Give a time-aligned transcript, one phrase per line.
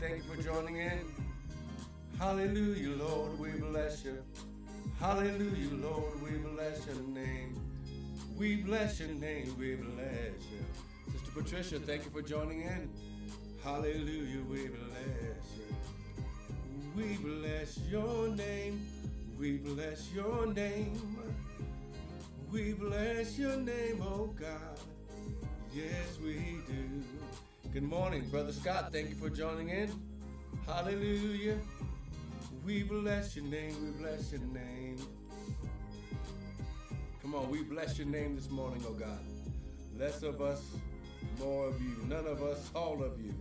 [0.00, 1.00] Thank you for joining in.
[2.20, 4.22] Hallelujah, Lord, we bless you.
[5.00, 7.60] Hallelujah, Lord, we bless your name.
[8.36, 11.12] We bless your name, we bless you.
[11.12, 12.88] Sister Patricia, thank you for joining in.
[13.64, 15.74] Hallelujah, we bless you.
[16.96, 18.86] We bless your name.
[19.36, 21.16] We bless your name.
[22.52, 24.78] We bless your name, oh God.
[25.74, 27.02] Yes, we do.
[27.70, 28.92] Good morning, Brother Scott.
[28.92, 29.92] Thank you for joining in.
[30.66, 31.58] Hallelujah.
[32.64, 33.74] We bless your name.
[33.84, 34.96] We bless your name.
[37.20, 39.20] Come on, we bless your name this morning, oh God.
[39.98, 40.62] Less of us,
[41.38, 41.94] more of you.
[42.08, 43.34] None of us, all of you.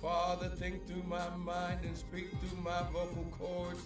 [0.00, 3.82] Father, think through my mind and speak through my vocal cords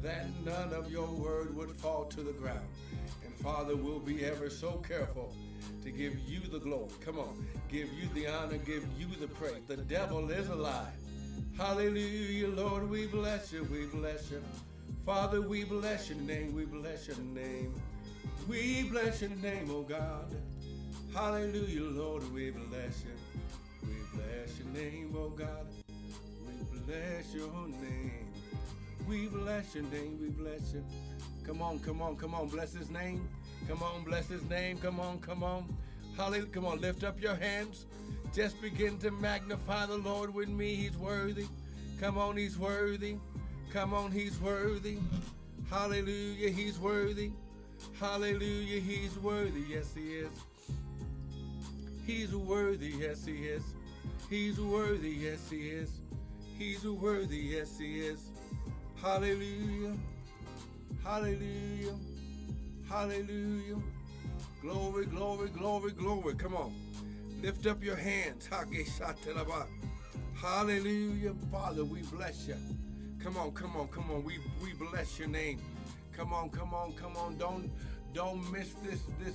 [0.00, 2.68] that none of your word would fall to the ground.
[3.42, 5.32] Father, we'll be ever so careful
[5.84, 6.90] to give you the glory.
[7.04, 9.62] Come on, give you the honor, give you the praise.
[9.66, 10.92] The devil is a lie.
[11.56, 14.42] Hallelujah, Lord, we bless you, we bless you.
[15.06, 17.74] Father, we bless your name, we bless your name.
[18.48, 20.34] We bless your name, oh God.
[21.14, 23.12] Hallelujah, Lord, we bless you.
[23.82, 25.66] We bless your name, oh God.
[26.46, 28.26] We bless your name.
[29.08, 30.84] We bless your name, we bless you.
[31.48, 33.26] Come on, come on, come on, bless his name.
[33.66, 34.76] Come on, bless his name.
[34.76, 35.74] Come on, come on.
[36.14, 36.44] Hallelujah.
[36.52, 37.86] Come on, lift up your hands.
[38.34, 40.74] Just begin to magnify the Lord with me.
[40.74, 41.46] He's worthy.
[41.98, 43.16] Come on, he's worthy.
[43.72, 44.98] Come on, he's worthy.
[45.70, 47.30] Hallelujah, he's worthy.
[47.98, 49.62] Hallelujah, he's worthy.
[49.70, 50.28] Yes, he is.
[52.06, 52.88] He's worthy.
[52.88, 53.62] Yes, he is.
[54.28, 55.12] He's worthy.
[55.12, 55.92] Yes, he is.
[56.58, 57.38] He's worthy.
[57.38, 58.20] Yes, he is.
[59.00, 59.96] Hallelujah.
[61.04, 61.94] Hallelujah.
[62.88, 63.76] Hallelujah.
[64.62, 66.34] Glory, glory, glory, glory.
[66.34, 66.74] Come on.
[67.42, 68.48] Lift up your hands.
[70.40, 71.34] Hallelujah.
[71.50, 72.56] Father, we bless you.
[73.22, 74.24] Come on, come on, come on.
[74.24, 75.60] We we bless your name.
[76.16, 77.36] Come on, come on, come on.
[77.38, 77.70] Don't
[78.14, 79.34] don't miss this this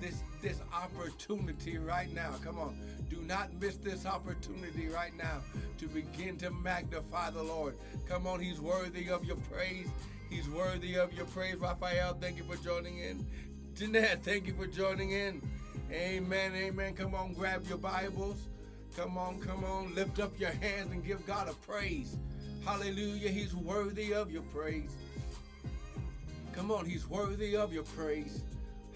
[0.00, 2.32] this this opportunity right now.
[2.44, 2.78] Come on.
[3.08, 5.40] Do not miss this opportunity right now
[5.78, 7.76] to begin to magnify the Lord.
[8.08, 9.88] Come on, he's worthy of your praise.
[10.30, 11.56] He's worthy of your praise.
[11.56, 13.26] Raphael, thank you for joining in.
[13.74, 15.42] Jeanette, thank you for joining in.
[15.90, 16.94] Amen, amen.
[16.94, 18.38] Come on, grab your Bibles.
[18.96, 19.94] Come on, come on.
[19.94, 22.16] Lift up your hands and give God a praise.
[22.64, 23.28] Hallelujah.
[23.28, 24.90] He's worthy of your praise.
[26.52, 28.42] Come on, He's worthy of your praise.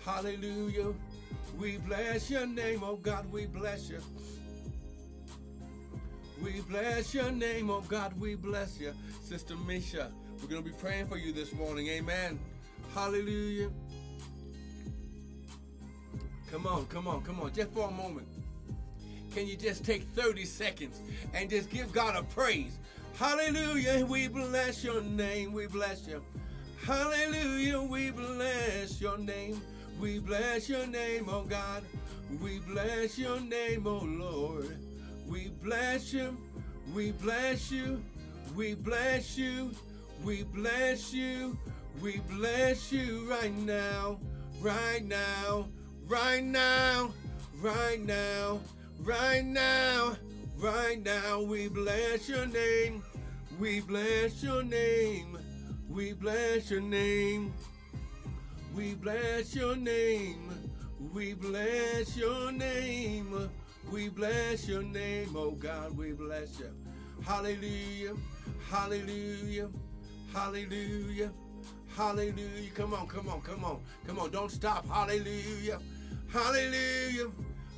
[0.04, 0.94] Hallelujah.
[1.58, 4.00] We bless your name, oh God, we bless you.
[6.42, 8.94] We bless your name, oh God, we bless you.
[9.22, 10.10] Sister Misha,
[10.42, 11.88] we're going to be praying for you this morning.
[11.88, 12.38] Amen.
[12.94, 13.70] Hallelujah.
[16.50, 17.52] Come on, come on, come on.
[17.52, 18.26] Just for a moment.
[19.32, 21.00] Can you just take 30 seconds
[21.34, 22.78] and just give God a praise?
[23.16, 24.04] Hallelujah.
[24.06, 25.52] We bless your name.
[25.52, 26.22] We bless you.
[26.84, 27.80] Hallelujah.
[27.80, 29.60] We bless your name.
[30.00, 31.84] We bless your name, oh God.
[32.42, 34.76] We bless your name, oh Lord.
[35.28, 36.36] We bless you.
[36.94, 38.02] We bless you.
[38.56, 39.70] We bless you.
[40.24, 41.58] We bless you.
[42.02, 44.18] We bless you right now.
[44.60, 45.66] Right now
[46.10, 47.12] right now,
[47.62, 48.60] right now,
[48.98, 50.16] right now,
[50.58, 51.40] right now.
[51.40, 53.04] We bless your name.
[53.60, 55.38] We bless your name.
[55.88, 57.54] We bless your name.
[58.74, 60.50] We bless your name.
[61.12, 63.50] We bless your name.
[63.92, 66.70] We bless your name, oh God, we bless you.
[67.24, 68.14] Hallelujah.
[68.68, 69.68] Hallelujah.
[70.32, 71.32] Hallelujah.
[71.96, 72.70] Hallelujah.
[72.74, 73.80] Come on, come on, come on.
[74.06, 74.88] Come on, don't stop.
[74.88, 75.78] Hallelujah.
[76.28, 77.30] Hallelujah.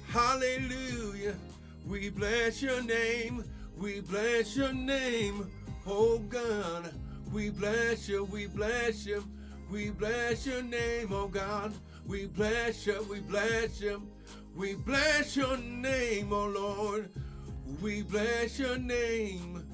[0.08, 1.34] Hallelujah.
[1.86, 3.44] We bless your name.
[3.76, 5.50] We bless your name.
[5.86, 6.92] Oh God.
[7.32, 8.24] We bless you.
[8.24, 9.24] We bless you.
[9.70, 11.72] We bless your name, oh God.
[12.06, 13.06] We bless you.
[13.08, 14.02] We bless you.
[14.54, 17.08] We bless your name, oh Lord.
[17.80, 19.66] We bless your name.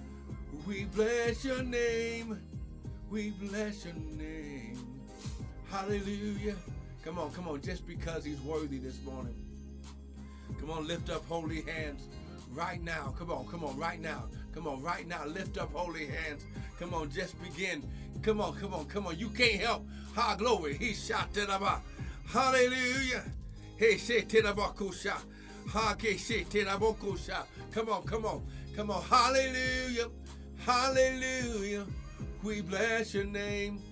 [0.68, 2.40] We bless your name.
[3.10, 4.76] We bless your name.
[5.70, 6.56] Hallelujah.
[7.02, 9.34] Come on, come on, just because he's worthy this morning.
[10.60, 12.06] Come on, lift up holy hands
[12.52, 13.14] right now.
[13.18, 14.24] Come on, come on, right now.
[14.52, 15.24] Come on, right now.
[15.24, 16.44] Lift up holy hands.
[16.78, 17.82] Come on, just begin.
[18.22, 19.18] Come on, come on, come on.
[19.18, 19.86] You can't help.
[20.14, 20.76] Ha, glory.
[20.76, 21.80] He shot to the
[22.26, 23.24] Hallelujah.
[23.76, 25.16] Hey, say to the bakusha.
[25.68, 27.44] Ha, ke say to the bakusha.
[27.72, 28.44] Come on, come on,
[28.76, 29.02] come on.
[29.02, 30.08] Hallelujah.
[30.58, 31.86] Hallelujah.
[32.42, 33.82] We bless your name.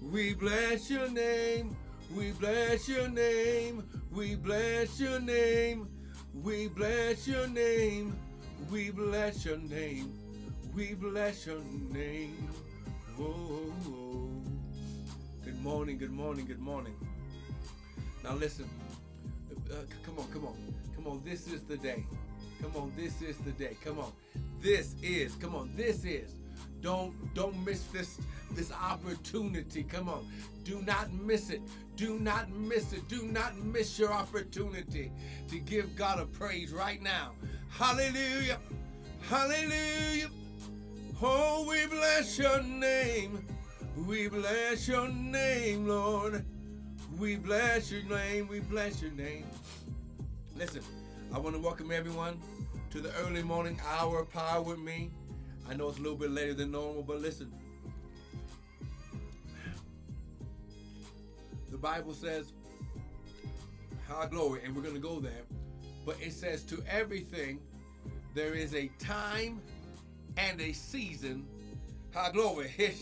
[0.00, 1.76] We bless your name.
[2.14, 3.82] We bless your name.
[4.12, 5.88] We bless your name.
[6.32, 8.16] We bless your name.
[8.70, 10.12] We bless your name.
[10.72, 11.60] We bless your
[11.90, 12.48] name.
[13.18, 13.72] Oh.
[15.44, 16.94] Good morning, good morning, good morning.
[18.22, 18.70] Now listen.
[19.68, 19.74] Uh,
[20.04, 20.74] come on, come on.
[20.94, 21.22] Come on.
[21.24, 22.06] This is the day.
[22.62, 23.76] Come on, this is the day.
[23.84, 24.12] Come on.
[24.60, 25.34] This is.
[25.34, 25.72] Come on.
[25.74, 26.30] This is.
[26.86, 28.16] Don't don't miss this
[28.52, 29.82] this opportunity.
[29.82, 30.24] Come on.
[30.62, 31.60] Do not miss it.
[31.96, 33.08] Do not miss it.
[33.08, 35.10] Do not miss your opportunity
[35.48, 37.32] to give God a praise right now.
[37.70, 38.60] Hallelujah.
[39.28, 40.28] Hallelujah.
[41.20, 43.44] Oh, we bless your name.
[44.06, 46.44] We bless your name, Lord.
[47.18, 48.46] We bless your name.
[48.46, 49.46] We bless your name.
[50.54, 50.82] Listen,
[51.34, 52.40] I want to welcome everyone
[52.90, 55.10] to the early morning hour power with me.
[55.68, 57.52] I know it's a little bit later than normal, but listen.
[61.70, 62.52] The Bible says,
[64.08, 65.42] High glory, and we're going to go there.
[66.04, 67.60] But it says, To everything
[68.34, 69.60] there is a time
[70.36, 71.46] and a season.
[72.14, 72.72] High glory.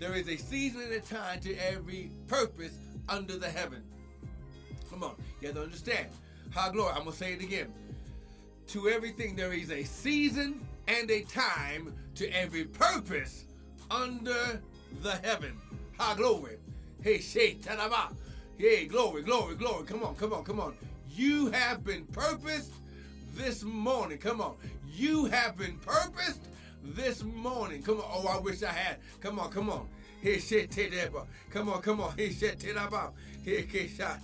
[0.00, 2.74] There is a season and a time to every purpose
[3.08, 3.84] under the heaven.
[4.90, 6.08] Come on, you have to understand.
[6.52, 6.90] High glory.
[6.90, 7.72] I'm going to say it again.
[8.68, 13.44] To everything there is a season and a time to every purpose
[13.90, 14.60] under
[15.02, 15.56] the heaven.
[15.98, 16.58] High glory.
[17.02, 17.58] Hey, shay.
[18.58, 19.84] Hey, glory, glory, glory.
[19.86, 20.76] Come on, come on, come on.
[21.10, 22.72] You have been purposed
[23.34, 24.18] this morning.
[24.18, 24.56] Come on.
[24.94, 26.48] You have been purposed
[26.84, 27.82] this morning.
[27.82, 28.04] Come on.
[28.12, 28.98] Oh, I wish I had.
[29.20, 29.88] Come on, come on.
[30.22, 30.70] He said
[31.50, 32.16] Come on, come on.
[32.16, 34.22] He said He shot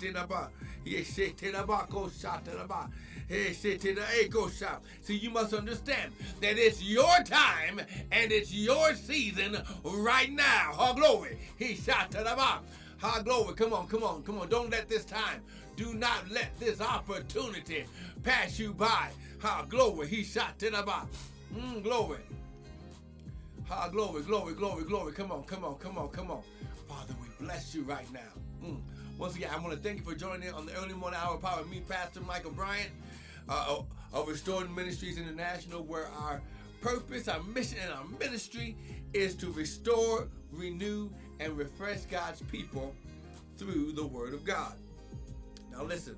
[5.03, 7.81] See, you must understand that it's your time
[8.11, 10.75] and it's your season right now.
[10.79, 11.39] Oh, glory.
[11.59, 12.15] He shot
[12.99, 13.55] High glory.
[13.55, 14.49] Come on, come on, come on.
[14.49, 15.41] Don't let this time,
[15.77, 17.85] do not let this opportunity
[18.25, 19.11] pass you by.
[19.41, 20.09] High glory.
[20.09, 20.83] He shot to the
[21.55, 22.19] mm, Glory.
[23.69, 25.13] High glory, glory, glory, glory.
[25.13, 26.43] Come on, come on, come on, come on.
[26.89, 28.65] Father, we bless you right now.
[28.65, 28.81] Mm.
[29.19, 31.39] Once again, I want to thank you for joining in on the early morning hour
[31.39, 31.65] power.
[31.65, 32.91] Me, Pastor Michael Bryant
[33.49, 33.81] uh,
[34.13, 36.41] of Restored Ministries International, where our
[36.81, 38.77] purpose, our mission, and our ministry
[39.13, 41.11] is to restore, renew,
[41.41, 42.95] and refresh God's people
[43.57, 44.75] through the Word of God.
[45.73, 46.15] Now, listen,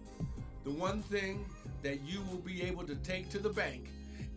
[0.65, 1.47] the one thing
[1.83, 3.89] that you will be able to take to the bank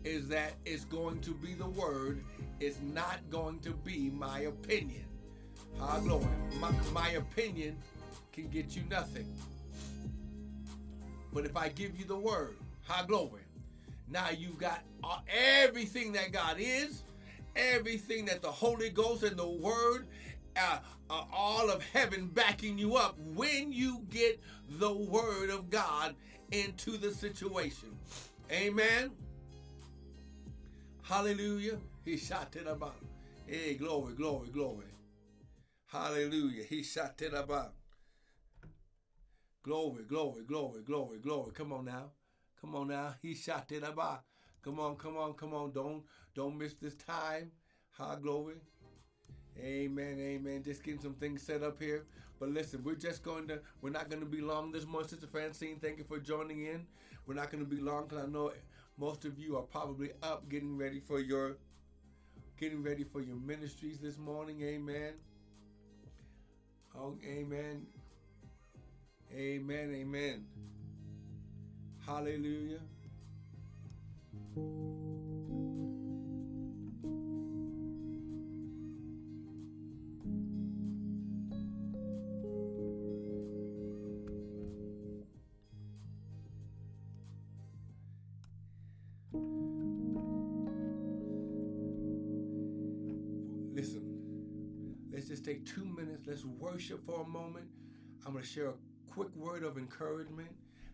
[0.04, 2.24] is that it's going to be the Word,
[2.60, 5.04] it's not going to be my opinion.
[6.02, 6.24] Glory.
[6.60, 7.76] My, my opinion
[8.34, 9.26] can get you nothing.
[11.32, 13.42] But if I give you the Word, high glory.
[14.08, 14.80] Now you've got
[15.28, 17.02] everything that God is,
[17.56, 20.06] everything that the Holy Ghost and the Word
[20.56, 20.78] uh,
[21.10, 24.40] uh, all of heaven backing you up when you get
[24.78, 26.14] the word of God
[26.52, 27.96] into the situation.
[28.50, 29.10] Amen.
[31.02, 31.78] Hallelujah.
[32.04, 32.96] He shot it about.
[33.46, 34.86] Hey, glory, glory, glory.
[35.86, 36.64] Hallelujah.
[36.64, 37.72] He shot it about.
[39.64, 41.50] Glory, glory, glory, glory, glory.
[41.54, 42.10] Come on now.
[42.60, 43.14] Come on now.
[43.22, 44.20] He shot it about.
[44.62, 45.72] Come on, come on, come on.
[45.72, 46.02] Don't
[46.34, 47.50] don't miss this time.
[47.92, 48.56] High glory.
[49.58, 50.62] Amen, amen.
[50.64, 52.04] Just getting some things set up here.
[52.38, 55.08] But listen, we're just going to, we're not going to be long this morning.
[55.08, 56.86] Sister Francine, thank you for joining in.
[57.26, 58.52] We're not going to be long because I know
[58.98, 61.56] most of you are probably up getting ready for your,
[62.58, 64.60] getting ready for your ministries this morning.
[64.62, 65.14] Amen.
[66.98, 67.86] Oh, amen.
[69.36, 70.46] Amen, amen.
[72.06, 72.78] Hallelujah.
[93.74, 96.22] Listen, let's just take two minutes.
[96.24, 97.66] Let's worship for a moment.
[98.24, 98.74] I'm going to share a
[99.14, 100.48] quick word of encouragement.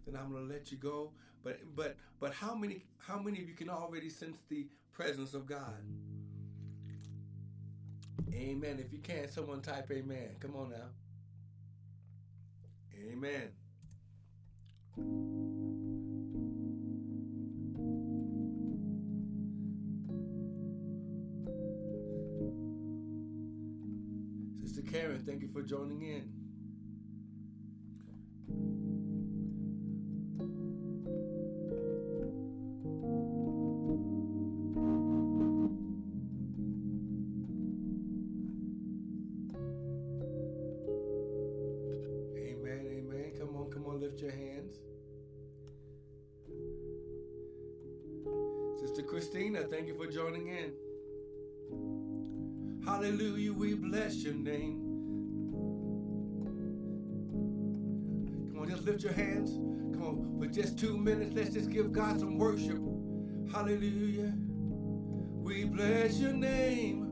[0.06, 1.12] Then I'm going to let you go.
[1.42, 5.46] But but but how many how many of you can already sense the presence of
[5.46, 5.82] God?
[8.32, 8.78] Amen.
[8.78, 10.36] If you can't, someone type amen.
[10.38, 10.90] Come on now.
[13.10, 13.48] Amen.
[24.62, 26.39] Sister Karen, thank you for joining in.
[60.60, 62.78] Just two minutes, let's just give God some worship.
[63.50, 64.34] Hallelujah.
[65.42, 67.06] We bless your name.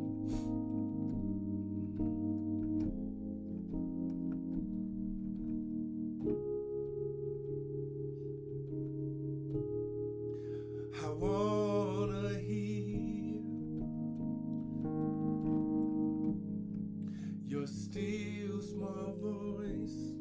[17.90, 20.12] Still small voice.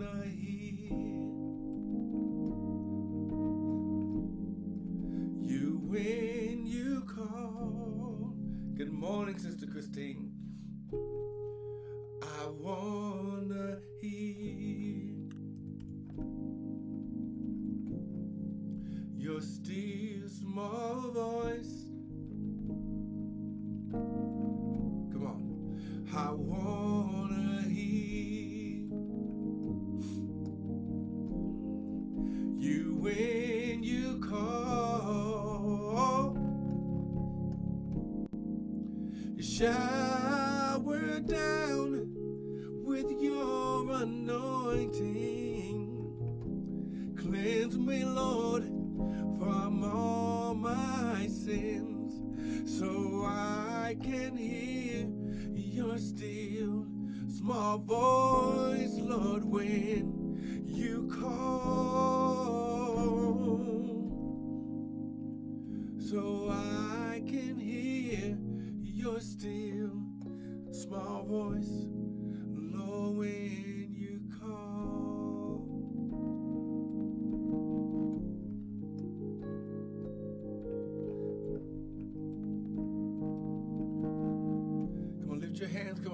[0.00, 0.39] Wanna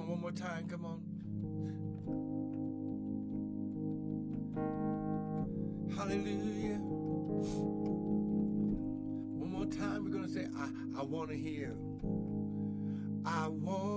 [0.07, 0.69] on, one more time.
[0.69, 1.03] Come on.
[5.97, 6.79] Hallelujah.
[9.39, 10.69] One more time, we're going to say, I,
[11.01, 11.77] I want to hear.
[13.25, 13.96] I want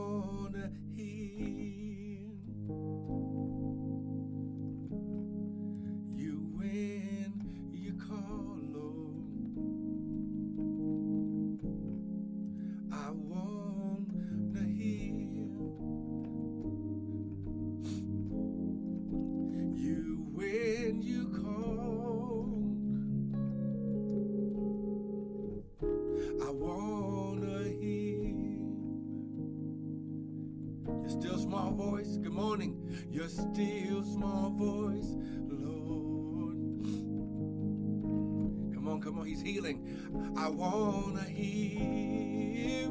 [39.24, 40.34] He's healing.
[40.38, 42.90] I want to hear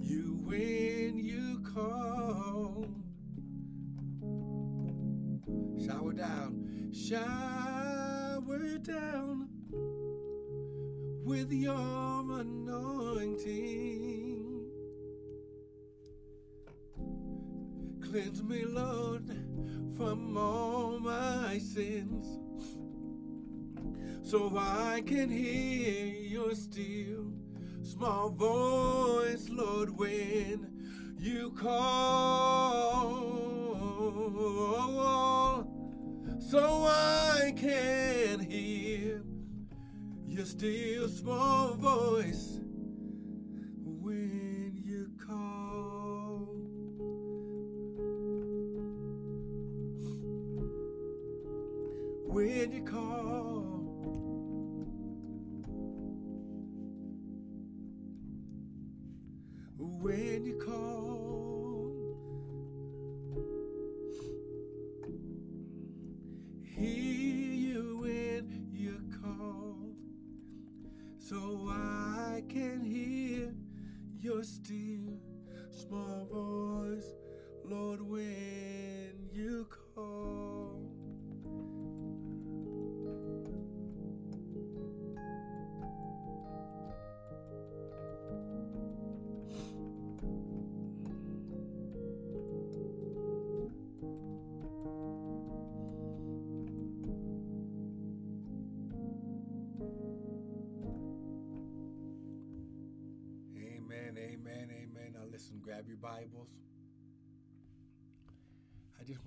[0.00, 2.86] you when you call.
[5.84, 9.48] Shower down, shower down
[11.24, 11.74] with your
[12.40, 13.86] anointing.
[18.00, 19.26] Cleanse me, Lord,
[19.96, 22.38] from all my sins,
[24.26, 27.30] so I can hear your still
[27.82, 30.66] small voice, Lord, when
[31.16, 31.70] you call,
[36.40, 39.22] so I can hear
[40.26, 42.58] your still small voice
[43.84, 46.48] when you call.
[52.26, 53.45] When you call.
[74.56, 75.18] Still
[75.70, 76.55] small voice,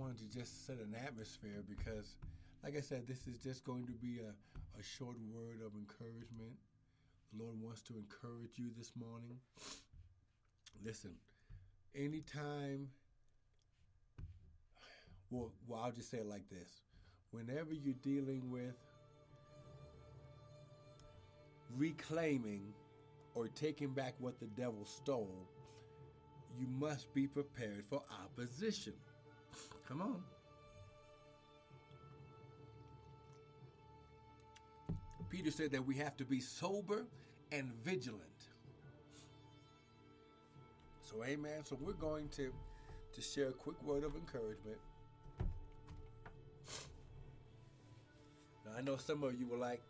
[0.09, 2.15] Wanted to just set an atmosphere because
[2.63, 6.55] like I said, this is just going to be a, a short word of encouragement.
[7.31, 9.37] The Lord wants to encourage you this morning.
[10.83, 11.11] Listen,
[11.93, 12.87] anytime,
[15.29, 16.81] well, well, I'll just say it like this.
[17.29, 18.73] Whenever you're dealing with
[21.77, 22.73] reclaiming
[23.35, 25.47] or taking back what the devil stole,
[26.57, 28.93] you must be prepared for opposition.
[29.89, 30.24] Come on.
[35.29, 37.05] Peter said that we have to be sober
[37.51, 38.22] and vigilant.
[41.01, 41.65] So, amen.
[41.65, 42.53] So, we're going to,
[43.13, 44.77] to share a quick word of encouragement.
[48.63, 49.81] Now, I know some of you were like,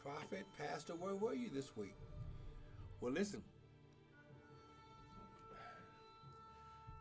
[0.00, 1.96] Prophet, Pastor, where were you this week?
[3.00, 3.42] Well, listen.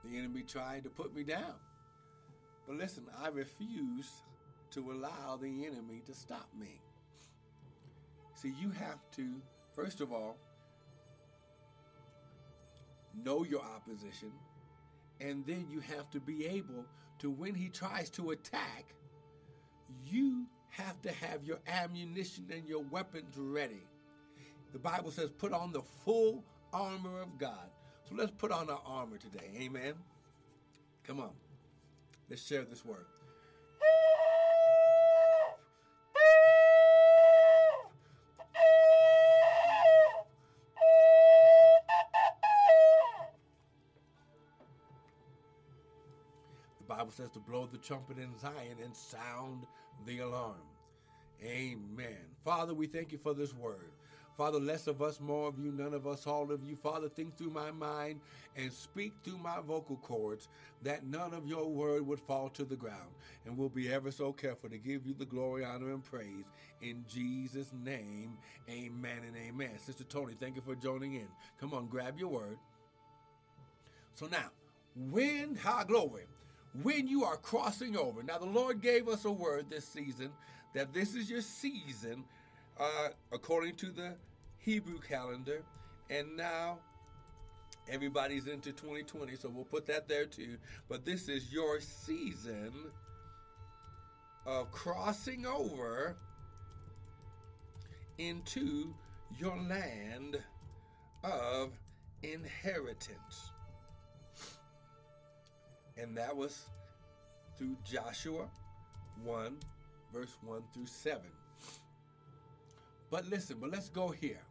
[0.03, 1.53] The enemy tried to put me down.
[2.67, 4.21] But listen, I refuse
[4.71, 6.79] to allow the enemy to stop me.
[8.33, 9.41] See, you have to,
[9.73, 10.37] first of all,
[13.23, 14.31] know your opposition,
[15.21, 16.85] and then you have to be able
[17.19, 18.93] to, when he tries to attack,
[20.05, 23.87] you have to have your ammunition and your weapons ready.
[24.73, 26.43] The Bible says, put on the full
[26.73, 27.69] armor of God.
[28.09, 29.51] So let's put on our armor today.
[29.61, 29.93] Amen.
[31.05, 31.31] Come on.
[32.29, 33.05] Let's share this word.
[46.79, 49.67] The Bible says to blow the trumpet in Zion and sound
[50.05, 50.55] the alarm.
[51.43, 52.17] Amen.
[52.43, 53.91] Father, we thank you for this word.
[54.37, 56.75] Father, less of us, more of you, none of us, all of you.
[56.75, 58.19] Father, think through my mind
[58.57, 60.49] and speak through my vocal cords
[60.83, 63.09] that none of your word would fall to the ground.
[63.45, 66.45] And we'll be ever so careful to give you the glory, honor, and praise.
[66.81, 68.37] In Jesus' name,
[68.69, 69.77] amen and amen.
[69.77, 71.27] Sister Tony, thank you for joining in.
[71.59, 72.57] Come on, grab your word.
[74.15, 74.51] So now,
[75.11, 76.23] when, high glory,
[76.83, 78.21] when you are crossing over.
[78.23, 80.31] Now, the Lord gave us a word this season
[80.73, 82.25] that this is your season
[82.79, 84.15] uh, according to the
[84.65, 85.61] Hebrew calendar.
[86.09, 86.79] And now
[87.87, 90.57] everybody's into 2020, so we'll put that there too.
[90.89, 92.73] But this is your season
[94.45, 96.17] of crossing over
[98.17, 98.93] into
[99.37, 100.37] your land
[101.23, 101.71] of
[102.23, 103.51] inheritance.
[105.97, 106.65] And that was
[107.57, 108.47] through Joshua
[109.23, 109.57] 1,
[110.11, 111.21] verse 1 through 7.
[113.09, 114.41] But listen, but let's go here.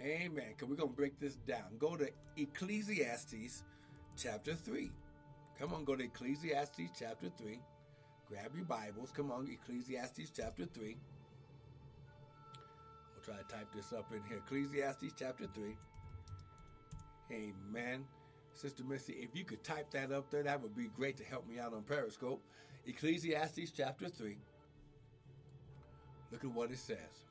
[0.00, 0.44] Amen.
[0.48, 1.76] Because we're going to break this down.
[1.78, 3.64] Go to Ecclesiastes
[4.16, 4.90] chapter 3.
[5.58, 7.60] Come on, go to Ecclesiastes chapter 3.
[8.28, 9.10] Grab your Bibles.
[9.10, 10.96] Come on, Ecclesiastes chapter 3.
[13.14, 14.38] We'll try to type this up in here.
[14.38, 15.76] Ecclesiastes chapter 3.
[17.32, 18.04] Amen.
[18.54, 21.46] Sister Missy, if you could type that up there, that would be great to help
[21.48, 22.42] me out on Periscope.
[22.86, 24.36] Ecclesiastes chapter 3.
[26.32, 27.29] Look at what it says.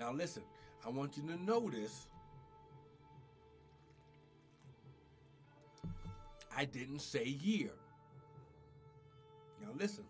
[0.00, 0.42] Now, listen,
[0.84, 2.06] I want you to notice
[6.56, 7.70] I didn't say year.
[9.62, 10.04] Now, listen.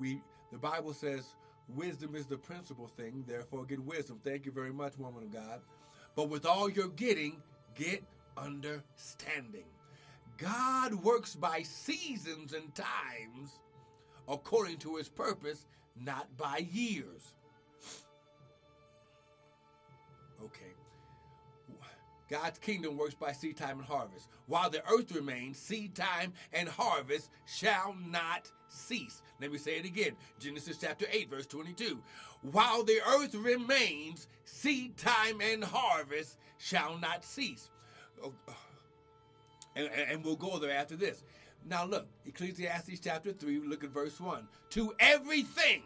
[0.00, 1.26] We, the Bible says,
[1.68, 4.20] wisdom is the principal thing, therefore get wisdom.
[4.24, 5.60] Thank you very much, woman of God.
[6.16, 7.40] But with all you're getting,
[7.76, 8.02] get
[8.36, 9.66] understanding.
[10.38, 13.60] God works by seasons and times
[14.28, 17.32] according to his purpose, not by years.
[20.44, 20.72] Okay.
[22.28, 24.28] God's kingdom works by seed time and harvest.
[24.46, 29.22] While the earth remains, seed time and harvest shall not cease.
[29.40, 30.12] Let me say it again.
[30.38, 31.98] Genesis chapter 8, verse 22.
[32.52, 37.70] While the earth remains, seed time and harvest shall not cease.
[38.22, 38.34] Oh.
[39.74, 41.22] And, and we'll go there after this.
[41.64, 44.46] Now look, Ecclesiastes chapter 3, look at verse 1.
[44.70, 45.82] To everything,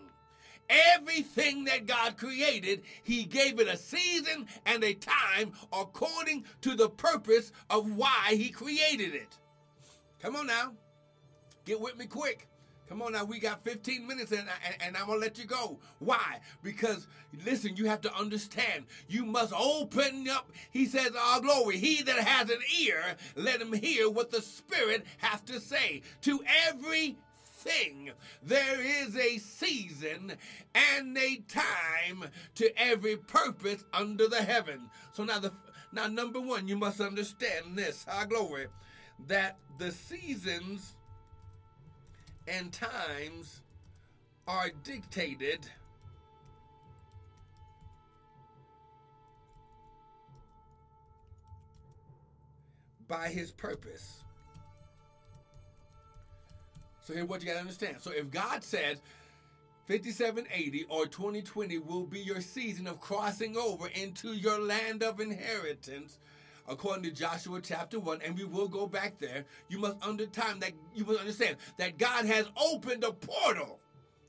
[0.68, 6.88] everything that God created, He gave it a season and a time according to the
[6.88, 9.38] purpose of why He created it.
[10.20, 10.72] Come on now.
[11.64, 12.48] Get with me quick.
[12.92, 15.78] Come on now, we got 15 minutes and, and, and, I'm to let you go.
[15.98, 16.40] Why?
[16.62, 17.06] Because,
[17.46, 18.84] listen, you have to understand.
[19.08, 20.50] You must open up.
[20.70, 21.78] He says, Our glory.
[21.78, 23.02] He that has an ear,
[23.34, 26.02] let him hear what the Spirit has to say.
[26.22, 27.16] To every
[27.62, 28.10] thing.
[28.42, 30.32] There is a season
[30.74, 32.24] and a time
[32.56, 34.90] to every purpose under the heaven.
[35.12, 35.52] So now the
[35.92, 38.68] now number one, you must understand this, our glory,
[39.26, 40.94] that the seasons
[42.48, 43.60] and times
[44.48, 45.68] are dictated
[53.06, 54.21] by his purpose.
[57.02, 57.96] So here's what you got to understand.
[58.00, 59.00] So if God says
[59.88, 66.18] 5780 or 2020 will be your season of crossing over into your land of inheritance,
[66.68, 70.60] according to Joshua chapter 1, and we will go back there, you must under time
[70.60, 73.80] that you must understand that God has opened a portal.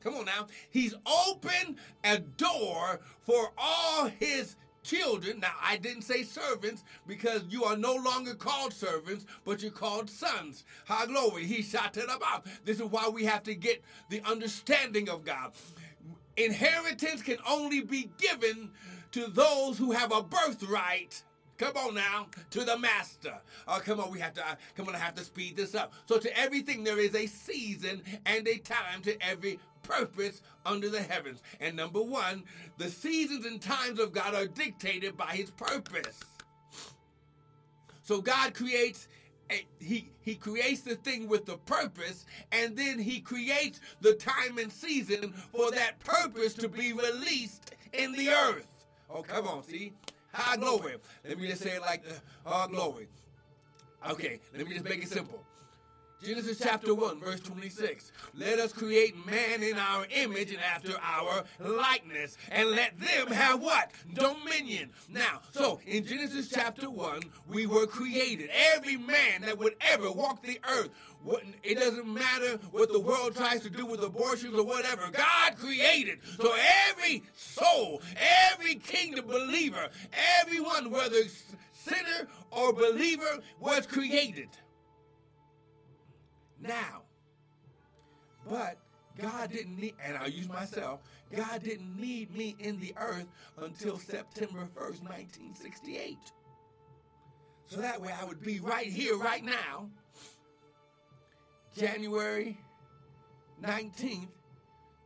[0.03, 0.47] Come on now.
[0.69, 5.39] He's opened a door for all his children.
[5.39, 10.09] Now, I didn't say servants because you are no longer called servants, but you're called
[10.09, 10.63] sons.
[10.85, 11.45] High glory.
[11.45, 12.45] He shouted about.
[12.65, 15.53] This is why we have to get the understanding of God.
[16.37, 18.71] Inheritance can only be given
[19.11, 21.23] to those who have a birthright
[21.57, 23.35] Come on now, to the master.
[23.67, 25.93] Oh, come on, we have to, uh, come on, I have to speed this up.
[26.07, 31.01] So to everything there is a season and a time to every purpose under the
[31.01, 31.41] heavens.
[31.59, 32.43] And number one,
[32.77, 36.19] the seasons and times of God are dictated by his purpose.
[38.01, 39.07] So God creates
[39.49, 44.57] a, he he creates the thing with the purpose and then he creates the time
[44.57, 48.85] and season for that purpose to be released in the earth.
[49.09, 49.93] Oh, come on, see?
[50.33, 50.95] High glory.
[51.27, 52.15] Let me just say it like the
[52.49, 53.07] high glory.
[54.09, 55.43] Okay, let me just make it simple.
[56.23, 58.13] Genesis chapter 1, verse 26.
[58.33, 63.61] Let us create man in our image and after our likeness, and let them have
[63.61, 63.91] what?
[64.13, 64.91] Dominion.
[65.09, 68.49] Now, so in Genesis chapter 1, we were created.
[68.73, 70.91] Every man that would ever walk the earth,
[71.61, 76.19] it doesn't matter what the world tries to do with abortions or whatever, God created.
[76.39, 76.53] So
[76.89, 78.01] every soul,
[78.51, 79.89] every kingdom believer,
[80.39, 81.17] everyone, whether
[81.73, 84.47] sinner or believer, was created
[86.63, 87.01] now.
[88.49, 88.77] But
[89.19, 91.01] God didn't need, and I'll use myself,
[91.35, 96.17] God didn't need me in the earth until September 1st, 1968.
[97.67, 99.89] So that way I would be right here, right now,
[101.75, 102.57] January
[103.63, 104.27] 19th,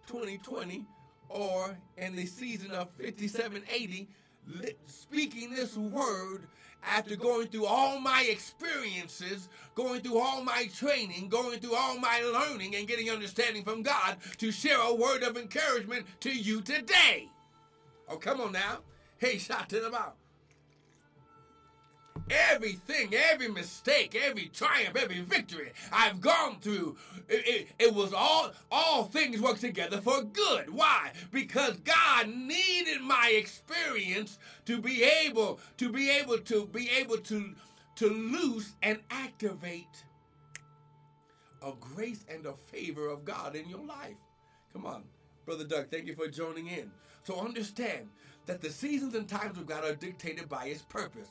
[0.08, 0.86] 2020,
[1.30, 4.10] or in the season of 5780,
[4.86, 6.48] speaking this word
[6.88, 12.22] after going through all my experiences, going through all my training, going through all my
[12.22, 17.30] learning and getting understanding from God to share a word of encouragement to you today.
[18.10, 18.80] Oh, come on now.
[19.18, 20.14] Hey, shout to the mouth.
[22.30, 26.98] Everything, every mistake, every triumph, every victory I've gone through,
[27.30, 30.70] it, it, it, was all, all things work together for good.
[30.70, 31.12] Why?
[31.32, 37.54] Because God needed my experience to be able, to be able to be able to,
[37.96, 40.04] to loose and activate
[41.62, 44.18] a grace and a favor of God in your life.
[44.74, 45.04] Come on,
[45.46, 46.92] Brother Doug, thank you for joining in.
[47.24, 48.10] So understand
[48.46, 51.30] that the seasons and times of God are dictated by His purpose.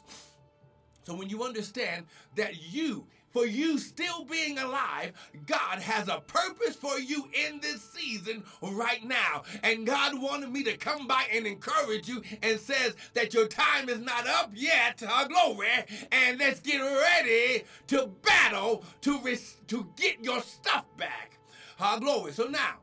[1.07, 5.13] So when you understand that you, for you still being alive,
[5.47, 9.43] God has a purpose for you in this season right now.
[9.63, 13.89] And God wanted me to come by and encourage you and says that your time
[13.89, 15.69] is not up yet, uh, glory,
[16.11, 21.39] and let's get ready to battle to, res- to get your stuff back.
[21.79, 22.33] Uh, glory.
[22.33, 22.79] So now,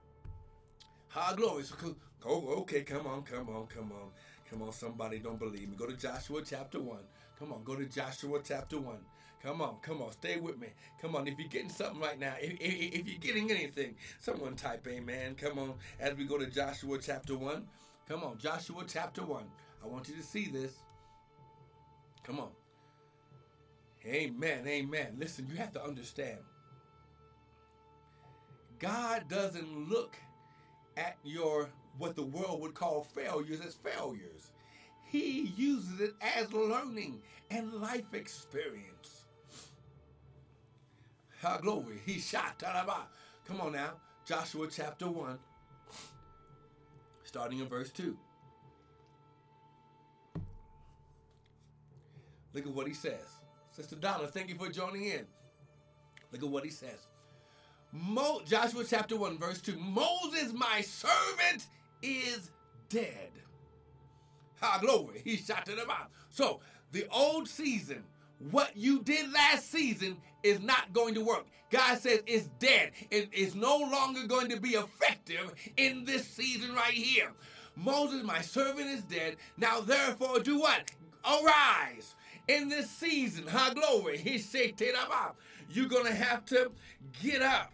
[1.14, 1.64] uh, glory.
[1.64, 1.76] So,
[2.26, 4.12] oh, okay, come on, come on, come on.
[4.50, 5.76] Come on, somebody don't believe me.
[5.76, 7.00] Go to Joshua chapter 1.
[7.44, 8.96] Come on, go to Joshua chapter 1.
[9.42, 10.68] Come on, come on, stay with me.
[11.02, 14.56] Come on, if you're getting something right now, if, if, if, you're getting anything, someone
[14.56, 15.36] type amen.
[15.36, 17.68] Come on, as we go to Joshua chapter 1.
[18.08, 19.44] Come on, Joshua chapter 1.
[19.84, 20.72] I want you to see this.
[22.24, 22.52] Come on.
[24.06, 25.18] Amen, amen.
[25.20, 26.40] Listen, you have to understand.
[28.80, 30.16] God doesn't look
[30.96, 34.53] at your what the world would call failures as failures.
[35.14, 37.22] He uses it as learning
[37.52, 39.26] and life experience.
[41.40, 42.00] How glory.
[42.04, 42.64] He shot.
[43.46, 43.92] Come on now.
[44.26, 45.38] Joshua chapter 1,
[47.26, 48.18] starting in verse 2.
[52.54, 53.38] Look at what he says.
[53.70, 55.28] Sister Donna, thank you for joining in.
[56.32, 57.06] Look at what he says.
[57.92, 61.68] Mo- Joshua chapter 1, verse 2 Moses, my servant,
[62.02, 62.50] is
[62.90, 63.43] dead.
[64.64, 65.22] Ah, glory.
[65.26, 66.08] He shot to the mouth.
[66.30, 66.62] So,
[66.94, 68.04] the old season,
[68.50, 71.46] what you did last season, is not going to work.
[71.70, 72.92] God says it's dead.
[73.12, 77.32] It is no longer going to be effective in this season right here.
[77.76, 79.36] Moses, my servant, is dead.
[79.58, 80.92] Now, therefore, do what?
[81.26, 82.16] Arise
[82.48, 83.48] in this season.
[83.48, 84.18] Ha, glory.
[84.18, 84.80] He said,
[85.70, 86.72] You're going to have to
[87.22, 87.74] get up.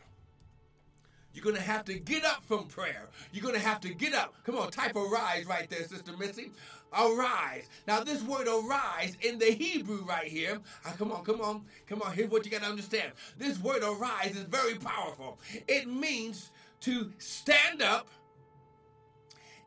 [1.34, 3.08] You're going to have to get up from prayer.
[3.32, 4.34] You're going to have to get up.
[4.45, 6.52] Come on, type arise right there, Sister Missy.
[6.93, 7.67] Arise.
[7.88, 12.02] Now, this word arise in the Hebrew right here, uh, come on, come on, come
[12.02, 13.12] on, here's what you got to understand.
[13.38, 15.39] This word arise is very powerful.
[15.67, 18.08] It means to stand up,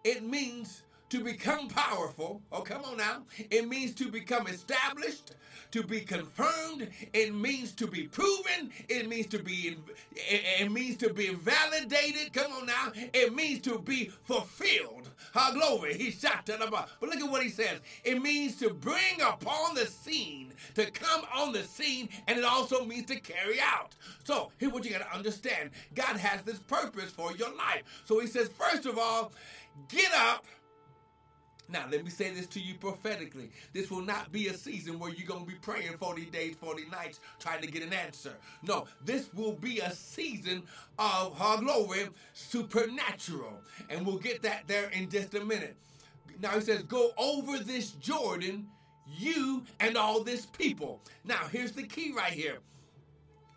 [0.04, 0.82] it means
[1.12, 2.40] to become powerful.
[2.50, 3.24] Oh, come on now.
[3.50, 5.34] It means to become established
[5.70, 6.88] to be confirmed.
[7.12, 8.70] It means to be proven.
[8.88, 9.76] It means to be
[10.14, 12.32] it means to be validated.
[12.32, 12.92] Come on now.
[13.12, 15.10] It means to be fulfilled.
[15.34, 15.98] How glory.
[15.98, 16.86] He shot to the bar.
[16.98, 17.80] But look at what he says.
[18.04, 22.86] It means to bring upon the scene, to come on the scene, and it also
[22.86, 23.96] means to carry out.
[24.24, 25.72] So here's what you gotta understand.
[25.94, 27.82] God has this purpose for your life.
[28.06, 29.32] So he says, first of all,
[29.88, 30.46] get up
[31.72, 33.50] now, let me say this to you prophetically.
[33.72, 36.86] This will not be a season where you're going to be praying 40 days, 40
[36.90, 38.34] nights, trying to get an answer.
[38.62, 40.62] No, this will be a season
[40.98, 43.60] of, her glory, supernatural.
[43.88, 45.76] And we'll get that there in just a minute.
[46.40, 48.66] Now, he says, go over this Jordan,
[49.06, 51.00] you and all this people.
[51.24, 52.58] Now, here's the key right here.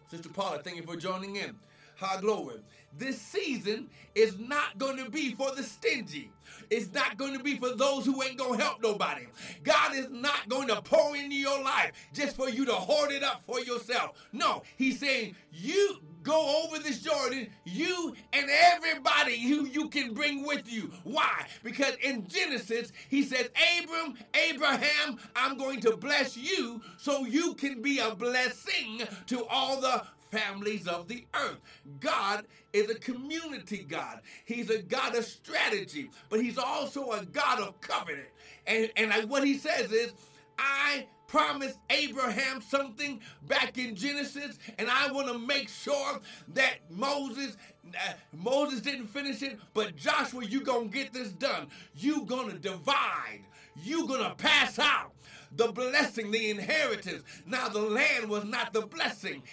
[0.10, 1.56] Sister Paula, thank you for joining in.
[1.96, 2.60] High glory.
[2.98, 6.32] This season is not going to be for the stingy.
[6.70, 9.28] It's not going to be for those who ain't going to help nobody.
[9.64, 13.24] God is not going to pour into your life just for you to hoard it
[13.24, 14.12] up for yourself.
[14.32, 20.46] No, He's saying, you go over this Jordan, you and everybody who you can bring
[20.46, 20.92] with you.
[21.04, 21.46] Why?
[21.64, 27.82] Because in Genesis, he says, Abram, Abraham, I'm going to bless you so you can
[27.82, 31.60] be a blessing to all the families of the earth.
[32.00, 34.22] God is a community God.
[34.46, 38.28] He's a God of strategy, but he's also a God of covenant.
[38.68, 40.14] And, and what he says is,
[40.58, 46.20] I promised Abraham something back in Genesis, and I want to make sure
[46.54, 47.58] that Moses
[47.94, 51.68] uh, Moses didn't finish it, but Joshua, you gonna get this done.
[51.96, 53.42] You gonna divide.
[53.84, 55.12] You gonna pass out
[55.56, 57.24] the blessing, the inheritance.
[57.46, 59.44] Now, the land was not the blessing.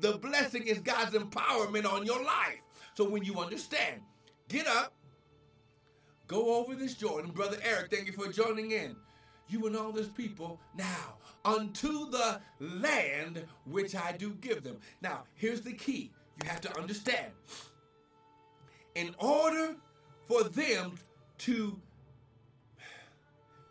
[0.00, 2.60] The blessing is God's empowerment on your life.
[2.94, 4.00] So, when you understand,
[4.48, 4.92] get up,
[6.26, 7.30] go over this Jordan.
[7.30, 8.96] Brother Eric, thank you for joining in.
[9.48, 14.78] You and all these people now unto the land which I do give them.
[15.00, 16.10] Now, here's the key
[16.42, 17.32] you have to understand.
[18.96, 19.76] In order
[20.26, 20.94] for them
[21.38, 21.80] to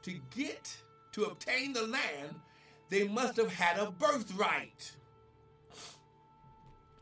[0.04, 0.78] to get
[1.16, 2.36] to obtain the land,
[2.90, 4.92] they must have had a birthright.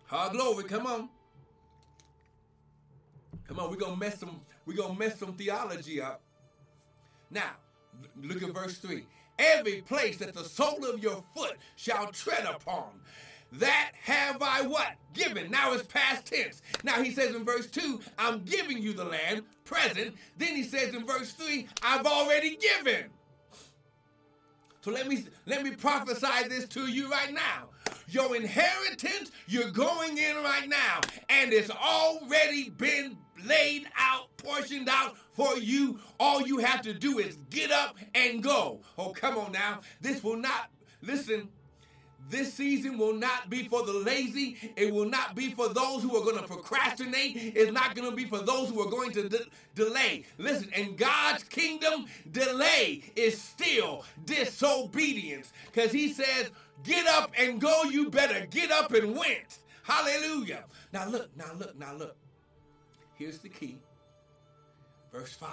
[0.06, 1.10] Hard glory, come on.
[3.48, 6.22] Come on, we're gonna mess some, we're gonna mess some theology up.
[7.32, 7.54] Now,
[8.22, 9.04] look at verse 3.
[9.40, 12.92] Every place that the sole of your foot shall tread upon,
[13.54, 14.94] that have I what?
[15.14, 15.50] Given.
[15.50, 16.62] Now it's past tense.
[16.84, 20.16] Now he says in verse 2, I'm giving you the land, present.
[20.38, 23.10] Then he says in verse 3, I've already given.
[24.84, 27.70] So let me let me prophesy this to you right now.
[28.10, 35.16] Your inheritance, you're going in right now, and it's already been laid out, portioned out
[35.32, 36.02] for you.
[36.20, 38.82] All you have to do is get up and go.
[38.98, 39.80] Oh, come on now.
[40.02, 40.70] This will not
[41.02, 41.48] listen.
[42.30, 44.58] This season will not be for the lazy.
[44.76, 47.36] It will not be for those who are going to procrastinate.
[47.36, 50.26] It's not going to be for those who are going to de- delay.
[50.38, 55.52] Listen, in God's kingdom, delay is still disobedience.
[55.72, 56.50] Because He says,
[56.84, 57.84] get up and go.
[57.84, 59.60] You better get up and went.
[59.84, 60.64] Hallelujah.
[60.92, 62.16] Now look, now look, now look.
[63.16, 63.78] Here's the key.
[65.12, 65.50] Verse 5.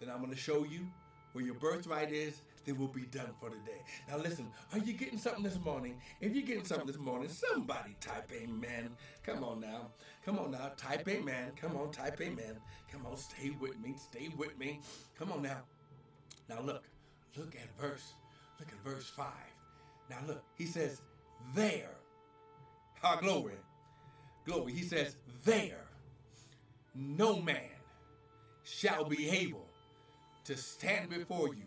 [0.00, 0.86] Then I'm going to show you
[1.32, 3.82] where your birthright is they will be done for the day.
[4.08, 6.00] Now listen, are you getting something this morning?
[6.20, 8.90] If you're getting something this morning, somebody type amen.
[9.22, 9.88] Come on now.
[10.24, 10.72] Come on now.
[10.76, 11.52] Type amen.
[11.60, 12.56] Come on, type amen.
[12.90, 13.94] Come on, stay with me.
[13.96, 14.80] Stay with me.
[15.18, 15.62] Come on now.
[16.48, 16.84] Now look.
[17.36, 18.14] Look at verse.
[18.58, 19.26] Look at verse 5.
[20.10, 20.44] Now look.
[20.56, 21.00] He says,
[21.54, 21.90] there.
[23.02, 23.54] Our glory.
[24.44, 24.72] Glory.
[24.72, 25.84] He says, there.
[26.94, 27.58] No man
[28.62, 29.66] shall be able
[30.44, 31.64] to stand before you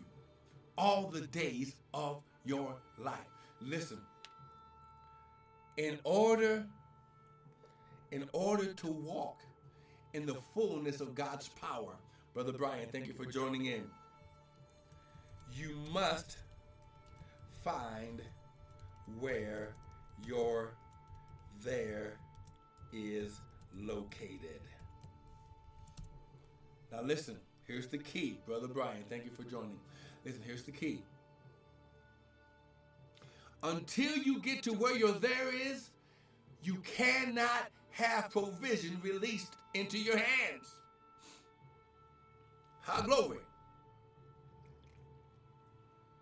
[0.78, 3.18] all the days of your life.
[3.60, 3.98] Listen.
[5.76, 6.64] In order
[8.10, 9.40] in order to walk
[10.14, 11.92] in the fullness of God's power,
[12.32, 13.82] Brother Brian, thank you for joining in.
[15.52, 16.38] You must
[17.62, 18.22] find
[19.20, 19.74] where
[20.26, 20.72] your
[21.62, 22.14] there
[22.92, 23.40] is
[23.76, 24.60] located.
[26.90, 27.36] Now listen,
[27.66, 29.04] here's the key, Brother Brian.
[29.10, 29.78] Thank you for joining.
[30.28, 31.00] Listen, here's the key.
[33.62, 35.88] Until you get to where your there is,
[36.62, 40.74] you cannot have provision released into your hands.
[42.82, 43.38] How glory.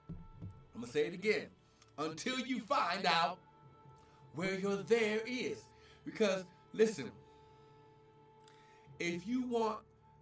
[0.09, 0.17] I'm
[0.77, 1.47] going to say it again.
[1.99, 3.39] Until you find out
[4.37, 5.65] where your there is.
[6.05, 7.11] Because, listen,
[9.01, 9.79] if you want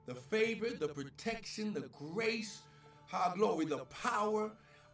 [0.06, 2.62] the favor, the protection, the grace,
[3.06, 4.50] how glory, the power,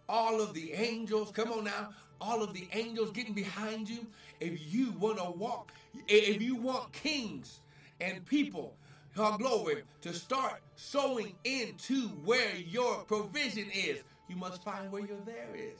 [0.08, 4.06] all of the angels, come on now, all of the angels getting behind you.
[4.40, 5.72] If you want to walk,
[6.08, 7.60] if you want kings
[8.00, 8.76] and people,
[9.16, 15.18] how glory, to start sowing into where your provision is, you must find where your
[15.26, 15.78] there is.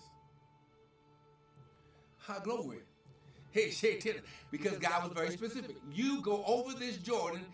[2.19, 2.79] How glory.
[3.53, 3.73] Hey,
[4.51, 5.77] because God was very specific.
[5.93, 7.45] You go over this Jordan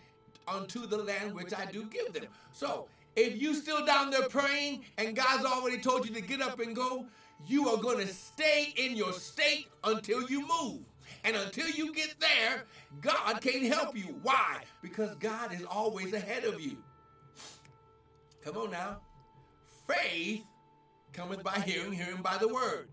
[0.47, 2.27] unto the land which I do give them.
[2.51, 2.87] So
[3.17, 6.75] if you still down there praying and God's already told you to get up and
[6.75, 7.07] go,
[7.47, 10.81] you are going to stay in your state until you move.
[11.23, 12.65] And until you get there,
[13.01, 14.19] God can't help you.
[14.21, 14.59] Why?
[14.83, 16.77] Because God is always ahead of you.
[18.45, 19.01] Come on now.
[19.87, 20.43] Faith
[21.11, 22.87] cometh by hearing, hearing by the word.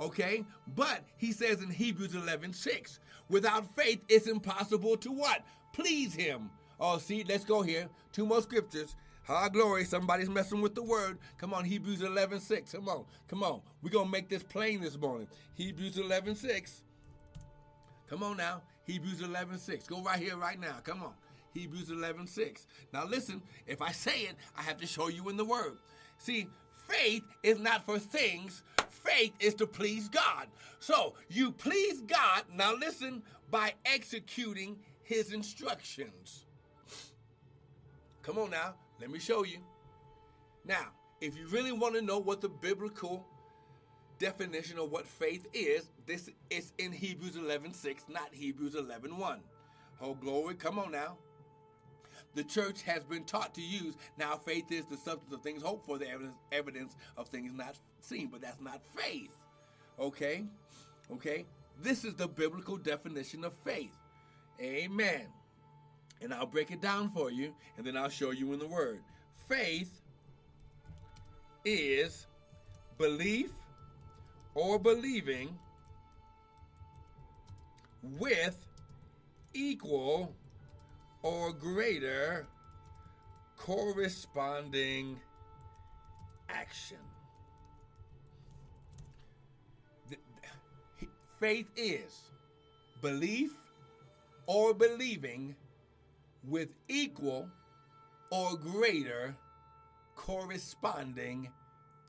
[0.00, 0.44] Okay?
[0.76, 5.44] But he says in Hebrews 11 6, without faith, it's impossible to what?
[5.72, 6.50] Please him.
[6.78, 7.88] Oh, see, let's go here.
[8.12, 8.94] Two more scriptures.
[9.26, 9.84] High glory.
[9.84, 11.18] Somebody's messing with the word.
[11.36, 12.72] Come on, Hebrews 11 6.
[12.72, 13.60] Come on, come on.
[13.82, 15.26] We're going to make this plain this morning.
[15.54, 16.82] Hebrews 11 6.
[18.08, 18.62] Come on now.
[18.84, 19.86] Hebrews 11 6.
[19.88, 20.76] Go right here, right now.
[20.84, 21.12] Come on.
[21.52, 22.66] Hebrews 11 6.
[22.92, 25.78] Now listen, if I say it, I have to show you in the word.
[26.18, 26.48] See,
[26.86, 30.46] faith is not for things, faith is to please God.
[30.78, 36.44] So you please God, now listen, by executing his instructions.
[38.22, 39.58] Come on now, let me show you.
[40.64, 40.86] Now,
[41.20, 43.24] if you really want to know what the biblical
[44.18, 49.40] definition of what faith is, this is in Hebrews 11:6, not Hebrews 11:1.
[50.00, 51.16] Oh glory, come on now
[52.36, 53.94] the church has been taught to use.
[54.18, 57.76] Now, faith is the substance of things hoped for, the evidence, evidence of things not
[58.00, 59.34] seen, but that's not faith.
[59.98, 60.44] Okay?
[61.10, 61.46] Okay?
[61.82, 63.96] This is the biblical definition of faith.
[64.60, 65.26] Amen.
[66.22, 69.00] And I'll break it down for you, and then I'll show you in the Word.
[69.48, 70.00] Faith
[71.64, 72.26] is
[72.98, 73.50] belief
[74.54, 75.58] or believing
[78.18, 78.56] with
[79.52, 80.34] equal
[81.22, 82.46] or greater
[83.58, 85.18] corresponding
[86.48, 86.98] action.
[91.38, 92.30] Faith is
[93.02, 93.52] belief
[94.46, 95.54] or believing
[96.48, 97.48] with equal
[98.30, 99.34] or greater
[100.14, 101.50] corresponding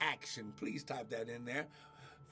[0.01, 0.53] action.
[0.57, 1.65] Please type that in there.